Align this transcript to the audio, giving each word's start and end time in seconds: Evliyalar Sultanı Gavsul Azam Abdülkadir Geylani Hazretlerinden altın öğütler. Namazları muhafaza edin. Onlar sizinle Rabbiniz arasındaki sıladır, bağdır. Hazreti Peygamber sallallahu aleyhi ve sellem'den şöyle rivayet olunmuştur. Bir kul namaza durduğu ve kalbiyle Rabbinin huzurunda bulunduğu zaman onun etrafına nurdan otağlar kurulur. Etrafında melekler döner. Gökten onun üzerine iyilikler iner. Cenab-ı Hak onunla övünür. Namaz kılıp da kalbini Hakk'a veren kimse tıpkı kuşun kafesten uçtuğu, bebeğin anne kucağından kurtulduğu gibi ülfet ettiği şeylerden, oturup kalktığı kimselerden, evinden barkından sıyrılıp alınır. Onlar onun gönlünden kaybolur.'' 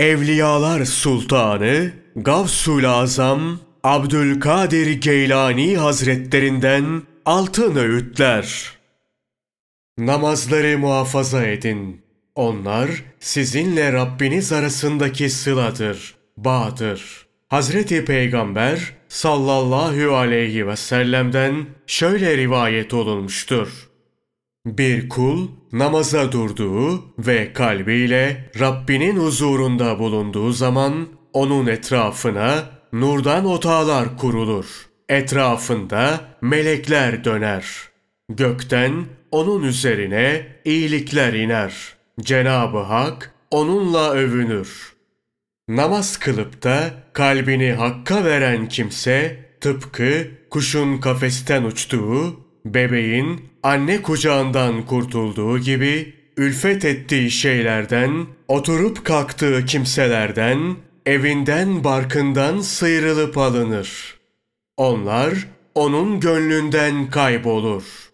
Evliyalar 0.00 0.84
Sultanı 0.84 1.92
Gavsul 2.16 2.84
Azam 2.84 3.60
Abdülkadir 3.84 5.00
Geylani 5.00 5.76
Hazretlerinden 5.76 7.02
altın 7.26 7.76
öğütler. 7.76 8.72
Namazları 9.98 10.78
muhafaza 10.78 11.46
edin. 11.46 12.02
Onlar 12.34 12.90
sizinle 13.20 13.92
Rabbiniz 13.92 14.52
arasındaki 14.52 15.30
sıladır, 15.30 16.14
bağdır. 16.36 17.26
Hazreti 17.48 18.04
Peygamber 18.04 18.92
sallallahu 19.08 20.16
aleyhi 20.16 20.66
ve 20.66 20.76
sellem'den 20.76 21.66
şöyle 21.86 22.36
rivayet 22.36 22.94
olunmuştur. 22.94 23.89
Bir 24.66 25.08
kul 25.08 25.48
namaza 25.72 26.32
durduğu 26.32 27.04
ve 27.18 27.52
kalbiyle 27.52 28.50
Rabbinin 28.60 29.16
huzurunda 29.16 29.98
bulunduğu 29.98 30.52
zaman 30.52 31.08
onun 31.32 31.66
etrafına 31.66 32.64
nurdan 32.92 33.44
otağlar 33.44 34.18
kurulur. 34.18 34.66
Etrafında 35.08 36.20
melekler 36.40 37.24
döner. 37.24 37.64
Gökten 38.28 39.04
onun 39.30 39.62
üzerine 39.62 40.46
iyilikler 40.64 41.32
iner. 41.32 41.94
Cenab-ı 42.20 42.78
Hak 42.78 43.34
onunla 43.50 44.12
övünür. 44.12 44.92
Namaz 45.68 46.18
kılıp 46.18 46.62
da 46.62 46.90
kalbini 47.12 47.72
Hakk'a 47.72 48.24
veren 48.24 48.68
kimse 48.68 49.44
tıpkı 49.60 50.26
kuşun 50.50 50.98
kafesten 50.98 51.62
uçtuğu, 51.64 52.49
bebeğin 52.64 53.40
anne 53.62 54.02
kucağından 54.02 54.86
kurtulduğu 54.86 55.58
gibi 55.58 56.14
ülfet 56.36 56.84
ettiği 56.84 57.30
şeylerden, 57.30 58.26
oturup 58.48 59.04
kalktığı 59.04 59.64
kimselerden, 59.64 60.76
evinden 61.06 61.84
barkından 61.84 62.60
sıyrılıp 62.60 63.38
alınır. 63.38 64.18
Onlar 64.76 65.48
onun 65.74 66.20
gönlünden 66.20 67.10
kaybolur.'' 67.10 68.09